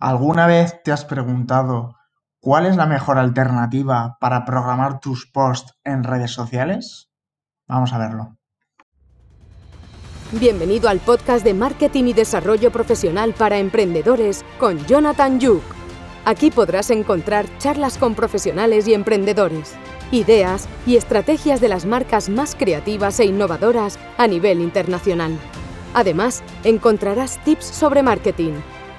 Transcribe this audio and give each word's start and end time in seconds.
¿Alguna 0.00 0.46
vez 0.46 0.82
te 0.82 0.92
has 0.92 1.06
preguntado 1.06 1.96
cuál 2.40 2.66
es 2.66 2.76
la 2.76 2.84
mejor 2.84 3.16
alternativa 3.16 4.18
para 4.20 4.44
programar 4.44 5.00
tus 5.00 5.26
posts 5.26 5.72
en 5.84 6.04
redes 6.04 6.32
sociales? 6.32 7.10
Vamos 7.66 7.94
a 7.94 7.98
verlo. 7.98 8.36
Bienvenido 10.32 10.90
al 10.90 10.98
podcast 10.98 11.44
de 11.44 11.54
Marketing 11.54 12.04
y 12.04 12.12
Desarrollo 12.12 12.70
Profesional 12.70 13.32
para 13.32 13.58
Emprendedores 13.58 14.44
con 14.58 14.84
Jonathan 14.86 15.40
Yuk. 15.40 15.62
Aquí 16.26 16.50
podrás 16.50 16.90
encontrar 16.90 17.46
charlas 17.58 17.96
con 17.96 18.14
profesionales 18.14 18.86
y 18.88 18.92
emprendedores, 18.92 19.72
ideas 20.10 20.68
y 20.86 20.96
estrategias 20.96 21.60
de 21.62 21.68
las 21.68 21.86
marcas 21.86 22.28
más 22.28 22.54
creativas 22.54 23.18
e 23.20 23.24
innovadoras 23.24 23.98
a 24.18 24.26
nivel 24.26 24.60
internacional. 24.60 25.38
Además, 25.94 26.42
encontrarás 26.64 27.42
tips 27.44 27.64
sobre 27.64 28.02
marketing 28.02 28.54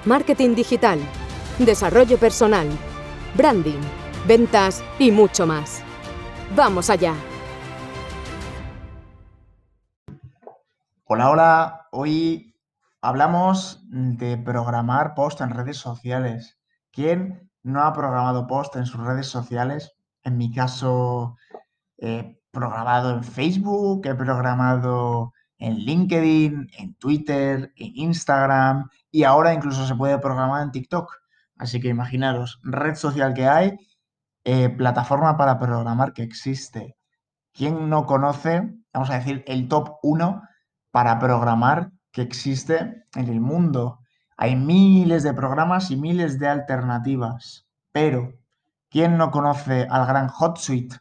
marketing 0.08 0.54
digital, 0.54 0.98
desarrollo 1.58 2.16
personal, 2.16 2.66
branding, 3.34 3.78
ventas 4.26 4.82
y 4.98 5.10
mucho 5.10 5.46
más. 5.46 5.82
¡Vamos 6.56 6.88
allá! 6.88 7.12
Hola, 11.04 11.30
hola. 11.30 11.88
Hoy 11.92 12.56
hablamos 13.02 13.84
de 13.90 14.38
programar 14.38 15.14
post 15.14 15.42
en 15.42 15.50
redes 15.50 15.76
sociales. 15.76 16.58
¿Quién 16.90 17.50
no 17.62 17.82
ha 17.82 17.92
programado 17.92 18.46
post 18.46 18.76
en 18.76 18.86
sus 18.86 19.04
redes 19.04 19.26
sociales? 19.26 19.92
En 20.22 20.38
mi 20.38 20.50
caso, 20.50 21.36
he 21.98 22.40
programado 22.50 23.10
en 23.10 23.22
Facebook, 23.22 24.06
he 24.06 24.14
programado 24.14 25.34
en 25.58 25.76
LinkedIn, 25.76 26.70
en 26.78 26.94
Twitter, 26.94 27.72
en 27.76 27.92
Instagram 27.96 28.88
y 29.10 29.24
ahora 29.24 29.52
incluso 29.52 29.86
se 29.86 29.94
puede 29.94 30.18
programar 30.18 30.62
en 30.62 30.72
TikTok. 30.72 31.12
Así 31.56 31.80
que 31.80 31.88
imaginaros, 31.88 32.60
red 32.62 32.94
social 32.94 33.34
que 33.34 33.46
hay, 33.46 33.76
eh, 34.44 34.68
plataforma 34.70 35.36
para 35.36 35.58
programar 35.58 36.12
que 36.12 36.22
existe. 36.22 36.96
¿Quién 37.52 37.90
no 37.90 38.06
conoce, 38.06 38.72
vamos 38.92 39.10
a 39.10 39.18
decir, 39.18 39.42
el 39.46 39.68
top 39.68 39.96
1 40.02 40.42
para 40.90 41.18
programar 41.18 41.90
que 42.12 42.22
existe 42.22 43.04
en 43.14 43.28
el 43.28 43.40
mundo? 43.40 44.00
Hay 44.36 44.54
miles 44.54 45.24
de 45.24 45.34
programas 45.34 45.90
y 45.90 45.96
miles 45.96 46.38
de 46.38 46.46
alternativas, 46.46 47.66
pero 47.90 48.34
¿quién 48.88 49.16
no 49.16 49.32
conoce 49.32 49.88
al 49.90 50.06
gran 50.06 50.30
HotSuite? 50.30 50.98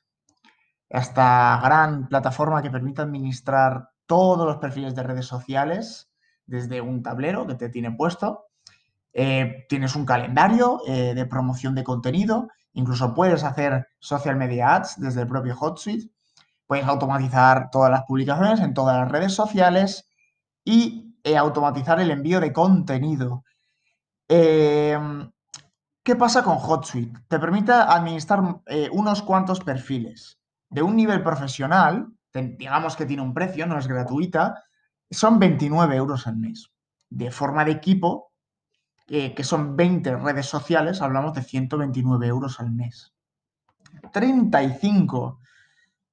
Esta 0.89 1.59
gran 1.63 2.07
plataforma 2.07 2.63
que 2.63 2.71
permite 2.71 3.03
administrar 3.03 3.91
todos 4.07 4.45
los 4.45 4.57
perfiles 4.57 4.95
de 4.95 5.03
redes 5.03 5.25
sociales 5.27 6.09
desde 6.47 6.81
un 6.81 7.03
tablero 7.03 7.45
que 7.45 7.55
te 7.55 7.69
tiene 7.69 7.91
puesto. 7.91 8.47
Eh, 9.13 9.65
tienes 9.69 9.95
un 9.95 10.05
calendario 10.05 10.81
eh, 10.87 11.13
de 11.13 11.25
promoción 11.25 11.75
de 11.75 11.83
contenido, 11.83 12.49
incluso 12.73 13.13
puedes 13.13 13.43
hacer 13.43 13.87
social 13.99 14.35
media 14.35 14.75
ads 14.75 14.95
desde 14.97 15.21
el 15.21 15.27
propio 15.27 15.55
HotSuite, 15.55 16.09
puedes 16.65 16.85
automatizar 16.85 17.69
todas 17.71 17.91
las 17.91 18.03
publicaciones 18.03 18.59
en 18.59 18.73
todas 18.73 18.97
las 18.97 19.11
redes 19.11 19.33
sociales 19.33 20.09
y 20.63 21.15
eh, 21.23 21.37
automatizar 21.37 21.99
el 21.99 22.11
envío 22.11 22.39
de 22.39 22.53
contenido. 22.53 23.43
Em, 24.27 25.31
¿Qué 26.03 26.15
pasa 26.15 26.43
con 26.43 26.57
HotSuite? 26.57 27.19
Te 27.27 27.39
permite 27.39 27.71
administrar 27.73 28.41
unos 28.91 29.21
cuantos 29.23 29.59
perfiles. 29.59 30.39
De 30.69 30.81
un 30.81 30.95
nivel 30.95 31.21
profesional, 31.21 32.07
digamos 32.41 32.95
que 32.95 33.05
tiene 33.05 33.21
un 33.21 33.33
precio, 33.33 33.65
no 33.65 33.77
es 33.77 33.87
gratuita, 33.87 34.63
son 35.09 35.39
29 35.39 35.95
euros 35.95 36.27
al 36.27 36.37
mes. 36.37 36.71
De 37.09 37.31
forma 37.31 37.63
de 37.65 37.71
equipo, 37.71 38.33
eh, 39.07 39.33
que 39.33 39.43
son 39.43 39.75
20 39.75 40.17
redes 40.17 40.45
sociales, 40.45 41.01
hablamos 41.01 41.33
de 41.33 41.43
129 41.43 42.27
euros 42.27 42.59
al 42.59 42.71
mes. 42.71 43.13
35 44.11 45.39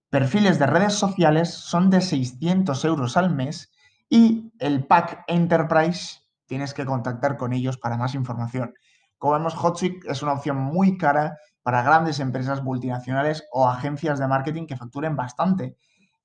perfiles 0.08 0.58
de 0.58 0.67
redes 0.67 0.95
sociales 0.95 1.52
son 1.52 1.90
de 1.90 2.01
600 2.01 2.85
euros 2.85 3.17
al 3.17 3.35
mes 3.35 3.73
y 4.08 4.52
el 4.61 4.86
pack 4.86 5.24
Enterprise 5.27 6.20
tienes 6.46 6.73
que 6.73 6.85
contactar 6.85 7.36
con 7.36 7.52
ellos 7.52 7.79
para 7.79 7.96
más 7.96 8.14
información. 8.14 8.74
Como 9.18 9.33
vemos, 9.33 9.55
HotSuite 9.55 10.11
es 10.11 10.23
una 10.23 10.35
opción 10.35 10.58
muy 10.58 10.96
cara 10.98 11.36
para 11.62 11.83
grandes 11.83 12.20
empresas 12.20 12.62
multinacionales 12.62 13.45
o 13.51 13.67
agencias 13.67 14.18
de 14.18 14.29
marketing 14.29 14.67
que 14.67 14.77
facturen 14.77 15.17
bastante. 15.17 15.77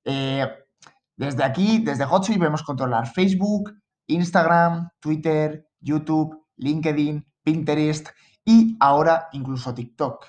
Eh, 0.04 0.48
desde 1.16 1.44
aquí, 1.44 1.80
desde 1.80 2.06
HotSuite, 2.06 2.40
podemos 2.40 2.64
controlar 2.64 3.08
Facebook, 3.08 3.74
Instagram, 4.08 4.90
Twitter, 5.00 5.68
YouTube, 5.80 6.46
LinkedIn, 6.58 7.26
Pinterest 7.44 8.10
y 8.46 8.78
ahora 8.80 9.28
incluso 9.34 9.74
TikTok. 9.74 10.26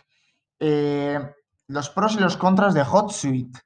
Eh, 0.58 1.19
los 1.69 1.91
pros 1.91 2.16
y 2.16 2.20
los 2.20 2.36
contras 2.36 2.75
de 2.75 2.82
HotSuite. 2.82 3.60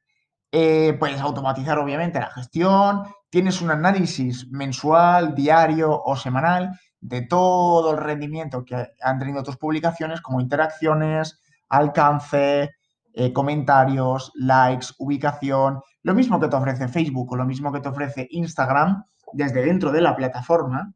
Eh, 0.52 0.96
puedes 1.00 1.20
automatizar 1.20 1.78
obviamente 1.78 2.20
la 2.20 2.30
gestión, 2.30 3.02
tienes 3.28 3.60
un 3.60 3.72
análisis 3.72 4.48
mensual, 4.52 5.34
diario 5.34 6.00
o 6.00 6.14
semanal 6.14 6.78
de 7.00 7.22
todo 7.22 7.90
el 7.90 7.96
rendimiento 7.96 8.64
que 8.64 8.90
han 9.02 9.18
tenido 9.18 9.42
tus 9.42 9.56
publicaciones 9.56 10.20
como 10.20 10.40
interacciones, 10.40 11.40
alcance, 11.68 12.70
comentarios, 13.32 14.32
likes, 14.34 14.88
ubicación, 14.98 15.80
lo 16.04 16.14
mismo 16.14 16.38
que 16.38 16.48
te 16.48 16.56
ofrece 16.56 16.86
Facebook 16.86 17.32
o 17.32 17.36
lo 17.36 17.46
mismo 17.46 17.72
que 17.72 17.80
te 17.80 17.88
ofrece 17.88 18.28
Instagram 18.30 19.04
desde 19.32 19.64
dentro 19.64 19.90
de 19.90 20.02
la 20.02 20.14
plataforma, 20.14 20.92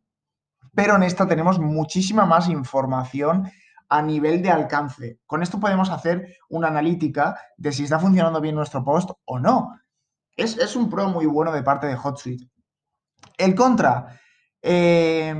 pero 0.75 0.97
en 0.97 1.03
esta 1.03 1.27
tenemos 1.27 1.59
muchísima 1.59 2.27
más 2.27 2.49
información 2.49 3.51
a 3.89 4.03
nivel 4.03 4.43
de 4.43 4.51
alcance. 4.51 5.19
Con 5.27 5.43
esto 5.43 5.59
podemos 5.59 5.89
hacer 5.91 6.37
una 6.51 6.69
analítica 6.69 7.41
de 7.57 7.73
si 7.73 7.85
está 7.85 7.99
funcionando 7.99 8.41
bien 8.41 8.55
nuestro 8.55 8.85
post 8.85 9.11
o 9.25 9.39
no. 9.39 9.81
Es, 10.37 10.77
un 10.77 10.91
pro 10.91 11.09
muy 11.09 11.27
bueno 11.27 11.53
de 11.53 11.63
parte 11.63 11.87
de 11.87 11.97
HotSuite. 11.97 12.49
El 13.39 13.55
contra, 13.55 14.21
eh, 14.61 15.35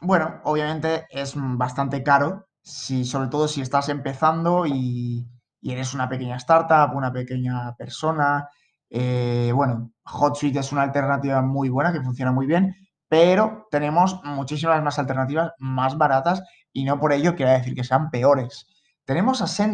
bueno, 0.00 0.40
obviamente 0.44 1.06
es 1.10 1.34
bastante 1.36 2.04
caro, 2.04 2.46
si, 2.62 3.04
sobre 3.04 3.28
todo 3.28 3.48
si 3.48 3.62
estás 3.62 3.88
empezando 3.88 4.64
y, 4.64 5.26
y 5.60 5.72
eres 5.72 5.92
una 5.92 6.08
pequeña 6.08 6.36
startup, 6.36 6.96
una 6.96 7.12
pequeña 7.12 7.74
persona, 7.76 8.48
eh, 8.90 9.52
bueno, 9.54 9.92
HotSuite 10.04 10.60
es 10.60 10.72
una 10.72 10.82
alternativa 10.82 11.42
muy 11.42 11.68
buena 11.68 11.92
que 11.92 12.02
funciona 12.02 12.32
muy 12.32 12.46
bien, 12.46 12.74
pero 13.08 13.66
tenemos 13.70 14.20
muchísimas 14.24 14.82
más 14.82 14.98
alternativas 14.98 15.52
más 15.58 15.96
baratas 15.96 16.42
y 16.72 16.84
no 16.84 16.98
por 16.98 17.12
ello 17.12 17.34
quiere 17.34 17.52
decir 17.52 17.74
que 17.74 17.84
sean 17.84 18.10
peores. 18.10 18.66
Tenemos 19.04 19.42
a 19.42 19.66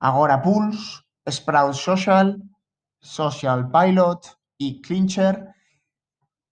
Agora 0.00 0.40
Pulse, 0.40 1.02
Sprout 1.28 1.74
Social, 1.74 2.42
Social 3.00 3.70
Pilot 3.70 4.38
y 4.56 4.80
Clincher, 4.80 5.46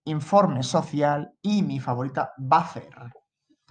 Informe 0.05 0.63
Social 0.63 1.33
y 1.41 1.63
mi 1.63 1.79
favorita 1.79 2.33
Buffer. 2.37 2.89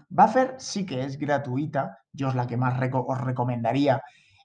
Buffer 0.08 0.56
sí 0.58 0.84
que 0.84 1.04
es 1.04 1.18
gratuita, 1.18 1.98
yo 2.12 2.28
es 2.28 2.34
la 2.34 2.46
que 2.46 2.56
más 2.56 2.80
os 2.92 3.20
recomendaría 3.20 4.02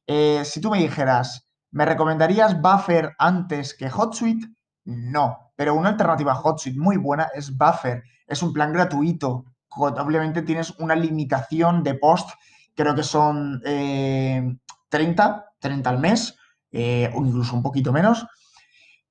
eh, 0.08 0.44
si 0.46 0.60
tú 0.60 0.70
me 0.70 0.80
dijeras, 0.80 1.48
¿me 1.74 1.86
recomendarías 1.86 2.62
Buffer 2.62 3.16
antes 3.18 3.74
que 3.74 3.90
HotSuite? 3.90 4.48
No, 4.86 5.52
pero 5.56 5.74
una 5.74 5.90
alternativa 5.90 6.34
a 6.34 6.40
HotSuite 6.40 6.80
muy 6.80 6.98
buena 6.98 7.30
es 7.34 7.58
Buffer. 7.58 8.04
Es 8.28 8.44
un 8.44 8.54
plan 8.54 8.72
gratuito. 8.72 9.46
Obviamente 9.76 10.44
tienes 10.44 10.72
una 10.80 10.96
limitación 10.96 11.84
de 11.84 11.96
post, 11.96 12.30
creo 12.76 12.94
que 12.94 13.02
son 13.04 13.60
30, 13.62 13.66
eh, 13.66 14.56
30 14.90 15.90
al 15.90 16.00
mes, 16.00 16.38
eh, 16.72 17.12
o 17.16 17.26
incluso 17.26 17.56
un 17.56 17.64
poquito 17.64 17.92
menos. 17.92 18.26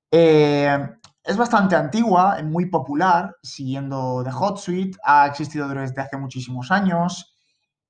es 0.09 1.37
bastante 1.37 1.75
antigua, 1.75 2.37
muy 2.43 2.67
popular, 2.67 3.35
siguiendo 3.41 4.23
de 4.23 4.31
HotSuite, 4.31 4.97
ha 5.03 5.25
existido 5.27 5.67
desde 5.67 6.01
hace 6.01 6.17
muchísimos 6.17 6.71
años. 6.71 7.32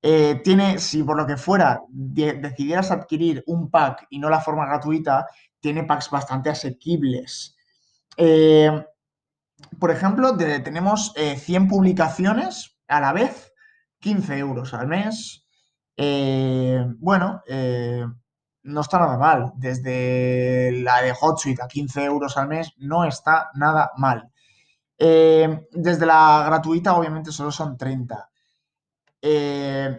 Eh, 0.06 0.42
tiene, 0.44 0.80
si 0.80 1.02
por 1.02 1.16
lo 1.16 1.26
que 1.26 1.38
fuera 1.38 1.80
decidieras 1.88 2.90
adquirir 2.90 3.42
un 3.46 3.70
pack 3.70 4.06
y 4.10 4.18
no 4.18 4.28
la 4.28 4.38
forma 4.38 4.66
gratuita, 4.66 5.26
tiene 5.60 5.84
packs 5.84 6.10
bastante 6.10 6.50
asequibles. 6.50 7.56
Eh, 8.18 8.84
por 9.80 9.90
ejemplo, 9.90 10.36
tenemos 10.36 11.14
100 11.14 11.62
eh, 11.64 11.66
publicaciones 11.66 12.76
a 12.86 13.00
la 13.00 13.14
vez, 13.14 13.54
15 14.00 14.36
euros 14.36 14.74
al 14.74 14.88
mes. 14.88 15.46
bueno, 15.96 17.42
no 18.62 18.80
está 18.82 18.98
nada 18.98 19.16
mal. 19.16 19.52
Desde 19.56 20.82
la 20.82 21.00
de 21.00 21.14
HotSuite 21.18 21.62
a 21.62 21.66
15 21.66 22.04
euros 22.04 22.36
al 22.36 22.48
mes 22.48 22.74
no 22.76 23.06
está 23.06 23.48
nada 23.54 23.90
mal. 23.96 24.30
desde 24.98 26.04
la 26.04 26.42
gratuita, 26.44 26.94
obviamente, 26.94 27.32
solo 27.32 27.50
son 27.50 27.78
30. 27.78 28.28
Eh, 29.26 29.98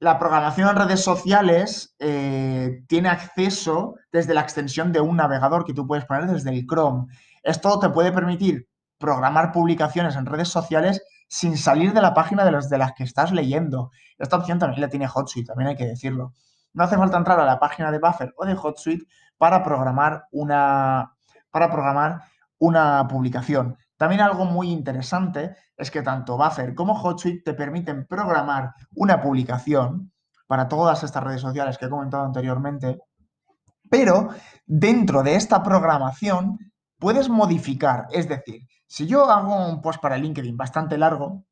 la 0.00 0.18
programación 0.18 0.68
en 0.68 0.74
redes 0.74 1.00
sociales 1.00 1.94
eh, 2.00 2.82
tiene 2.88 3.08
acceso 3.08 3.94
desde 4.10 4.34
la 4.34 4.40
extensión 4.40 4.92
de 4.92 5.00
un 5.00 5.16
navegador 5.16 5.64
que 5.64 5.72
tú 5.72 5.86
puedes 5.86 6.04
poner 6.06 6.26
desde 6.26 6.50
el 6.50 6.66
Chrome. 6.66 7.06
Esto 7.44 7.78
te 7.78 7.88
puede 7.90 8.10
permitir 8.10 8.66
programar 8.98 9.52
publicaciones 9.52 10.16
en 10.16 10.26
redes 10.26 10.48
sociales 10.48 11.04
sin 11.28 11.56
salir 11.56 11.92
de 11.92 12.02
la 12.02 12.14
página 12.14 12.44
de, 12.44 12.50
los, 12.50 12.68
de 12.68 12.78
las 12.78 12.94
que 12.94 13.04
estás 13.04 13.30
leyendo. 13.30 13.92
Esta 14.18 14.36
opción 14.36 14.58
también 14.58 14.80
la 14.80 14.88
tiene 14.88 15.06
HotSuite, 15.06 15.46
también 15.46 15.68
hay 15.68 15.76
que 15.76 15.86
decirlo. 15.86 16.32
No 16.72 16.82
hace 16.82 16.96
falta 16.96 17.16
entrar 17.16 17.38
a 17.38 17.44
la 17.44 17.60
página 17.60 17.92
de 17.92 18.00
Buffer 18.00 18.34
o 18.36 18.44
de 18.44 18.56
HotSuite 18.56 19.06
para 19.38 19.62
programar 19.62 20.26
una, 20.32 21.14
para 21.52 21.70
programar 21.70 22.22
una 22.58 23.06
publicación. 23.06 23.76
También 24.04 24.20
algo 24.20 24.44
muy 24.44 24.70
interesante 24.70 25.56
es 25.78 25.90
que 25.90 26.02
tanto 26.02 26.36
Buffer 26.36 26.74
como 26.74 26.92
HotSuite 26.92 27.40
te 27.42 27.54
permiten 27.54 28.06
programar 28.06 28.74
una 28.96 29.22
publicación 29.22 30.12
para 30.46 30.68
todas 30.68 31.02
estas 31.02 31.24
redes 31.24 31.40
sociales 31.40 31.78
que 31.78 31.86
he 31.86 31.88
comentado 31.88 32.22
anteriormente, 32.22 32.98
pero 33.88 34.28
dentro 34.66 35.22
de 35.22 35.36
esta 35.36 35.62
programación 35.62 36.58
puedes 36.98 37.30
modificar, 37.30 38.04
es 38.10 38.28
decir, 38.28 38.68
si 38.86 39.06
yo 39.06 39.30
hago 39.30 39.56
un 39.68 39.80
post 39.80 40.02
para 40.02 40.18
LinkedIn 40.18 40.54
bastante 40.54 40.98
largo, 40.98 41.46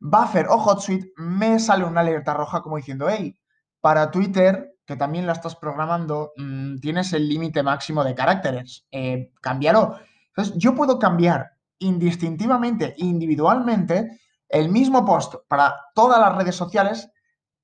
Buffer 0.00 0.46
o 0.48 0.56
HotSuite 0.56 1.12
me 1.18 1.58
sale 1.58 1.84
una 1.84 2.00
alerta 2.00 2.32
roja 2.32 2.62
como 2.62 2.78
diciendo, 2.78 3.08
hey, 3.10 3.38
para 3.82 4.10
Twitter, 4.10 4.74
que 4.86 4.96
también 4.96 5.26
la 5.26 5.34
estás 5.34 5.54
programando, 5.54 6.32
mm, 6.38 6.76
tienes 6.78 7.12
el 7.12 7.28
límite 7.28 7.62
máximo 7.62 8.04
de 8.04 8.14
caracteres, 8.14 8.86
eh, 8.90 9.32
cámbialo. 9.42 9.98
Entonces, 10.36 10.54
yo 10.58 10.74
puedo 10.74 10.98
cambiar 10.98 11.50
indistintivamente, 11.78 12.94
individualmente, 12.98 14.20
el 14.48 14.68
mismo 14.68 15.04
post 15.04 15.34
para 15.48 15.74
todas 15.94 16.20
las 16.20 16.36
redes 16.36 16.54
sociales. 16.54 17.08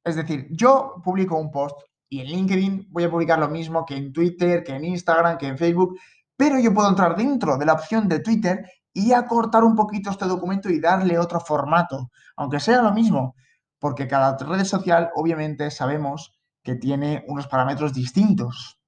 Es 0.05 0.17
decir, 0.17 0.49
yo 0.51 0.95
publico 1.05 1.37
un 1.37 1.51
post 1.51 1.77
y 2.09 2.21
en 2.21 2.27
LinkedIn 2.27 2.89
voy 2.91 3.05
a 3.05 3.11
publicar 3.11 3.39
lo 3.39 3.49
mismo 3.49 3.85
que 3.85 3.97
en 3.97 4.13
Twitter, 4.13 4.65
que 4.65 4.75
en 4.75 4.85
Instagram, 4.85 5.39
que 5.39 5.47
en 5.47 5.59
Facebook, 5.59 5.99
pero 6.37 6.59
yo 6.59 6.75
puedo 6.75 6.89
entrar 6.89 7.17
dentro 7.17 7.57
de 7.57 7.67
la 7.67 7.75
opción 7.75 8.09
de 8.09 8.21
Twitter 8.21 8.67
y 8.93 9.13
acortar 9.13 9.65
un 9.65 9.77
poquito 9.77 10.11
este 10.11 10.27
documento 10.27 10.69
y 10.69 10.81
darle 10.81 11.19
otro 11.19 11.41
formato, 11.41 12.11
aunque 12.37 12.61
sea 12.61 12.83
lo 12.83 12.93
mismo, 12.93 13.37
porque 13.79 14.07
cada 14.09 14.37
red 14.37 14.65
social 14.65 15.11
obviamente 15.15 15.71
sabemos 15.71 16.39
que 16.63 16.75
tiene 16.75 17.25
unos 17.29 17.47
parámetros 17.49 17.95
distintos. 17.95 18.79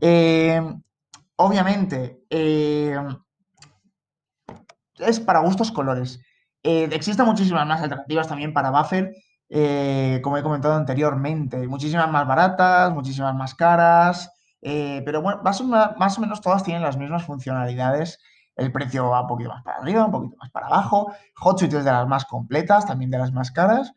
Eh, 0.00 0.60
obviamente, 1.40 2.24
eh, 2.30 2.96
es 4.98 5.20
para 5.20 5.40
gustos 5.40 5.72
colores. 5.72 6.20
Eh, 6.62 6.88
existen 6.92 7.26
muchísimas 7.26 7.66
más 7.66 7.82
alternativas 7.82 8.28
también 8.28 8.52
para 8.52 8.70
Buffer, 8.70 9.12
como 10.22 10.36
he 10.36 10.42
comentado 10.42 10.74
anteriormente. 10.74 11.66
Muchísimas 11.66 12.10
más 12.10 12.26
baratas, 12.26 12.92
muchísimas 12.92 13.34
más 13.34 13.54
caras. 13.54 14.30
Eh, 14.62 15.02
pero 15.04 15.22
bueno, 15.22 15.40
más 15.42 15.60
o, 15.60 16.20
menos 16.20 16.40
todas 16.40 16.62
tienen 16.62 16.82
las 16.82 16.96
mismas 16.96 17.24
funcionalidades. 17.24 18.18
El 18.56 18.72
precio 18.72 19.08
va 19.08 19.22
un 19.22 19.26
poquito 19.26 19.50
más 19.50 19.62
para 19.62 19.78
arriba, 19.78 20.04
un 20.04 20.12
poquito 20.12 20.36
más 20.36 20.50
para 20.50 20.66
abajo. 20.66 21.12
HotSuite 21.40 21.78
es 21.78 21.84
de 21.84 21.92
las 21.92 22.06
más 22.06 22.26
completas, 22.26 22.86
también 22.86 23.10
de 23.10 23.18
las 23.18 23.32
más 23.32 23.50
caras. 23.50 23.92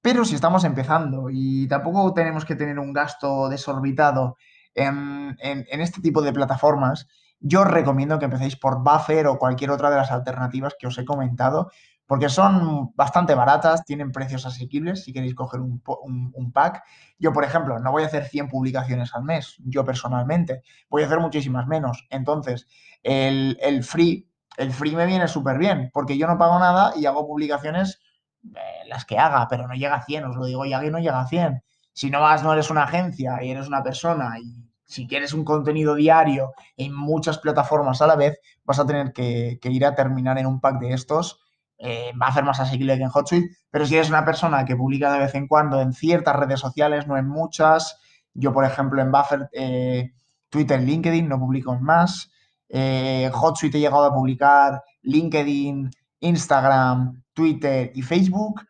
Pero 0.00 0.24
si 0.24 0.34
estamos 0.34 0.64
empezando 0.64 1.28
y 1.30 1.68
tampoco 1.68 2.12
tenemos 2.12 2.44
que 2.44 2.56
tener 2.56 2.78
un 2.78 2.92
gasto 2.92 3.48
desorbitado 3.48 4.36
en, 4.74 5.36
este 5.68 6.00
tipo 6.00 6.22
de 6.22 6.32
plataformas, 6.32 7.08
yo 7.40 7.62
os 7.62 7.68
recomiendo 7.68 8.18
que 8.18 8.26
empecéis 8.26 8.56
por 8.56 8.82
Buffer 8.82 9.26
o 9.26 9.38
cualquier 9.38 9.70
otra 9.70 9.90
de 9.90 9.96
las 9.96 10.12
alternativas 10.12 10.74
que 10.78 10.86
os 10.86 10.96
he 10.98 11.04
comentado, 11.04 11.70
porque 12.06 12.28
son 12.28 12.92
bastante 12.94 13.34
baratas, 13.34 13.84
tienen 13.84 14.12
precios 14.12 14.44
asequibles 14.44 15.04
si 15.04 15.12
queréis 15.12 15.34
coger 15.34 15.60
un, 15.60 16.52
pack. 16.52 16.82
Yo, 17.18 17.32
por 17.32 17.44
ejemplo, 17.44 17.78
no 17.78 17.90
voy 17.90 18.02
a 18.02 18.06
hacer 18.06 18.24
100 18.24 18.48
publicaciones 18.48 19.14
al 19.14 19.24
mes, 19.24 19.56
yo 19.64 19.84
personalmente, 19.84 20.62
voy 20.88 21.02
a 21.02 21.06
hacer 21.06 21.20
muchísimas 21.20 21.66
menos. 21.66 22.06
Entonces, 22.10 22.66
el, 23.02 23.82
free, 23.82 24.28
el 24.56 24.72
free 24.72 24.94
me 24.94 25.06
viene 25.06 25.26
súper 25.26 25.58
bien, 25.58 25.90
porque 25.92 26.18
yo 26.18 26.26
no 26.26 26.38
pago 26.38 26.58
nada 26.58 26.92
y 26.96 27.06
hago 27.06 27.26
publicaciones 27.26 28.00
eh, 28.44 28.88
las 28.88 29.04
que 29.04 29.18
haga, 29.18 29.46
pero 29.48 29.66
no 29.66 29.74
llega 29.74 29.96
a 29.96 30.02
100, 30.02 30.24
os 30.24 30.36
lo 30.36 30.44
digo 30.44 30.64
ya 30.66 30.80
que 30.80 30.90
no 30.90 30.98
llega 30.98 31.20
a 31.20 31.28
100. 31.28 31.62
Si 31.92 32.10
no 32.10 32.20
vas, 32.20 32.42
no 32.42 32.52
eres 32.52 32.70
una 32.70 32.84
agencia 32.84 33.42
y 33.42 33.50
eres 33.50 33.68
una 33.68 33.82
persona 33.82 34.38
y 34.38 34.62
si 34.92 35.06
quieres 35.06 35.32
un 35.32 35.44
contenido 35.44 35.94
diario 35.94 36.52
en 36.76 36.94
muchas 36.94 37.38
plataformas 37.38 38.02
a 38.02 38.06
la 38.06 38.16
vez, 38.16 38.38
vas 38.64 38.78
a 38.78 38.86
tener 38.86 39.12
que, 39.12 39.58
ir 39.62 39.86
a 39.86 39.94
terminar 39.94 40.38
en 40.38 40.46
un 40.46 40.60
pack 40.60 40.80
de 40.80 40.92
estos. 40.92 41.40
Eh, 41.78 42.12
va 42.20 42.28
a 42.28 42.42
más 42.42 42.60
asequible 42.60 42.96
que 42.96 43.02
en 43.02 43.10
HotSuite, 43.12 43.56
pero 43.70 43.86
si 43.86 43.96
eres 43.96 44.08
una 44.08 44.24
persona 44.24 44.64
que 44.64 44.76
publica 44.76 45.12
de 45.12 45.18
vez 45.18 45.34
en 45.34 45.48
cuando 45.48 45.80
en 45.80 45.92
ciertas 45.92 46.36
redes 46.36 46.60
sociales, 46.60 47.08
no 47.08 47.16
en 47.16 47.26
muchas, 47.26 47.98
yo 48.34 48.52
por 48.52 48.64
ejemplo 48.64 49.02
en 49.02 49.10
Buffer, 49.10 49.48
eh, 49.52 50.12
Twitter, 50.48 50.80
LinkedIn, 50.80 51.28
no 51.28 51.40
publico 51.40 51.74
en 51.74 51.82
más, 51.82 52.30
eh, 52.68 53.30
HotSuite 53.32 53.78
he 53.78 53.80
llegado 53.80 54.04
a 54.04 54.14
publicar 54.14 54.82
LinkedIn, 55.02 55.90
Instagram, 56.20 57.22
Twitter 57.32 57.90
y 57.94 58.02
Facebook, 58.02 58.60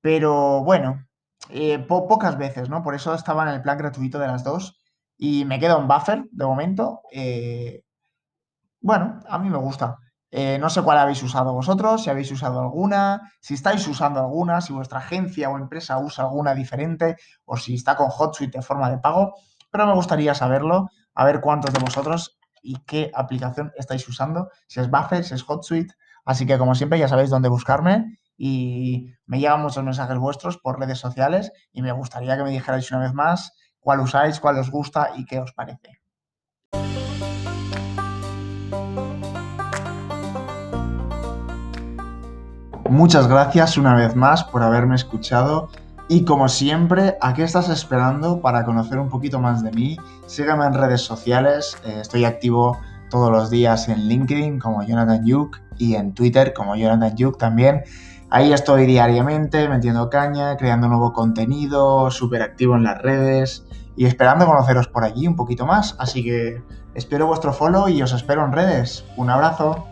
pero 0.00 0.62
bueno, 0.64 1.04
pocas 1.88 2.38
veces, 2.38 2.68
¿no? 2.68 2.82
Por 2.82 2.94
eso 2.94 3.14
estaba 3.14 3.42
en 3.44 3.54
el 3.54 3.62
plan 3.62 3.78
gratuito 3.78 4.18
de 4.18 4.26
las 4.26 4.44
dos 4.44 4.78
y 5.16 5.44
me 5.44 5.58
quedo 5.60 5.78
en 5.78 5.88
Buffer 5.88 6.24
de 6.30 6.44
momento. 6.44 7.02
bueno, 8.80 9.20
a 9.28 9.38
mí 9.38 9.50
me 9.50 9.58
gusta. 9.58 9.98
Eh, 10.34 10.56
no 10.58 10.70
sé 10.70 10.80
cuál 10.80 10.96
habéis 10.96 11.22
usado 11.22 11.52
vosotros, 11.52 12.02
si 12.02 12.08
habéis 12.08 12.32
usado 12.32 12.58
alguna, 12.58 13.30
si 13.42 13.52
estáis 13.52 13.86
usando 13.86 14.18
alguna, 14.18 14.62
si 14.62 14.72
vuestra 14.72 14.98
agencia 14.98 15.50
o 15.50 15.58
empresa 15.58 15.98
usa 15.98 16.24
alguna 16.24 16.54
diferente 16.54 17.16
o 17.44 17.58
si 17.58 17.74
está 17.74 17.96
con 17.96 18.08
HotSuite 18.10 18.56
de 18.56 18.62
forma 18.62 18.90
de 18.90 18.96
pago, 18.96 19.34
pero 19.70 19.86
me 19.86 19.92
gustaría 19.92 20.34
saberlo, 20.34 20.88
a 21.14 21.26
ver 21.26 21.42
cuántos 21.42 21.74
de 21.74 21.80
vosotros 21.80 22.38
y 22.62 22.78
qué 22.86 23.10
aplicación 23.14 23.72
estáis 23.76 24.08
usando, 24.08 24.48
si 24.66 24.80
es 24.80 24.90
Buffer, 24.90 25.22
si 25.22 25.34
es 25.34 25.44
HotSuite. 25.46 25.94
Así 26.24 26.46
que 26.46 26.56
como 26.56 26.74
siempre 26.74 26.98
ya 26.98 27.08
sabéis 27.08 27.28
dónde 27.28 27.50
buscarme 27.50 28.18
y 28.44 29.14
me 29.24 29.38
llegan 29.38 29.62
muchos 29.62 29.84
mensajes 29.84 30.18
vuestros 30.18 30.58
por 30.58 30.80
redes 30.80 30.98
sociales 30.98 31.52
y 31.72 31.80
me 31.80 31.92
gustaría 31.92 32.36
que 32.36 32.42
me 32.42 32.50
dijerais 32.50 32.90
una 32.90 33.02
vez 33.02 33.14
más 33.14 33.52
cuál 33.78 34.00
usáis, 34.00 34.40
cuál 34.40 34.58
os 34.58 34.68
gusta 34.68 35.10
y 35.14 35.24
qué 35.26 35.38
os 35.38 35.52
parece. 35.52 36.00
Muchas 42.90 43.28
gracias 43.28 43.78
una 43.78 43.94
vez 43.94 44.16
más 44.16 44.42
por 44.42 44.64
haberme 44.64 44.96
escuchado 44.96 45.68
y 46.08 46.24
como 46.24 46.48
siempre, 46.48 47.16
¿a 47.20 47.34
qué 47.34 47.44
estás 47.44 47.68
esperando 47.68 48.40
para 48.40 48.64
conocer 48.64 48.98
un 48.98 49.08
poquito 49.08 49.38
más 49.38 49.62
de 49.62 49.70
mí? 49.70 49.96
Sígueme 50.26 50.66
en 50.66 50.74
redes 50.74 51.02
sociales, 51.02 51.76
eh, 51.84 51.98
estoy 52.00 52.24
activo 52.24 52.76
todos 53.08 53.30
los 53.30 53.50
días 53.50 53.88
en 53.88 54.08
LinkedIn 54.08 54.58
como 54.58 54.82
Jonathan 54.82 55.24
Yuk 55.24 55.61
y 55.82 55.96
en 55.96 56.14
Twitter 56.14 56.52
como 56.52 56.76
Jonathan 56.76 57.16
Yuk 57.16 57.38
también. 57.38 57.82
Ahí 58.30 58.52
estoy 58.52 58.86
diariamente 58.86 59.68
metiendo 59.68 60.08
caña, 60.08 60.56
creando 60.56 60.88
nuevo 60.88 61.12
contenido, 61.12 62.10
súper 62.10 62.42
activo 62.42 62.76
en 62.76 62.84
las 62.84 63.02
redes 63.02 63.66
y 63.96 64.06
esperando 64.06 64.46
conoceros 64.46 64.86
por 64.88 65.04
allí 65.04 65.26
un 65.26 65.36
poquito 65.36 65.66
más. 65.66 65.96
Así 65.98 66.22
que 66.22 66.62
espero 66.94 67.26
vuestro 67.26 67.52
follow 67.52 67.88
y 67.88 68.00
os 68.00 68.12
espero 68.12 68.44
en 68.44 68.52
redes. 68.52 69.04
Un 69.16 69.28
abrazo. 69.28 69.86